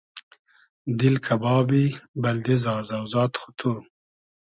[0.97, 1.85] دیل کئبابی
[2.21, 3.71] بئلدې زازۆزاد خو تو